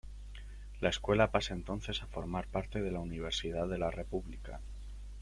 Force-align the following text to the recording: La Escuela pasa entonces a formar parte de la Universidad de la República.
La 0.79 0.89
Escuela 0.89 1.29
pasa 1.29 1.53
entonces 1.53 2.01
a 2.01 2.07
formar 2.07 2.47
parte 2.47 2.81
de 2.81 2.89
la 2.89 2.97
Universidad 2.99 3.67
de 3.67 3.77
la 3.77 3.91
República. 3.91 4.59